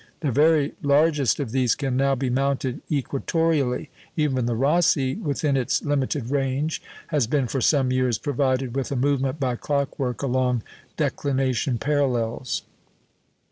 The 0.21 0.31
very 0.31 0.73
largest 0.81 1.39
of 1.39 1.51
these 1.51 1.75
can 1.75 1.95
now 1.95 2.15
be 2.15 2.31
mounted 2.31 2.81
equatoreally; 2.89 3.89
even 4.17 4.47
the 4.47 4.55
Rosse, 4.55 4.95
within 4.97 5.55
its 5.55 5.83
limited 5.83 6.31
range, 6.31 6.81
has 7.09 7.27
been 7.27 7.45
for 7.47 7.61
some 7.61 7.91
years 7.91 8.17
provided 8.17 8.75
with 8.75 8.91
a 8.91 8.95
movement 8.95 9.39
by 9.39 9.57
clockwork 9.57 10.23
along 10.23 10.63
declination 10.97 11.77
parallels. 11.77 12.63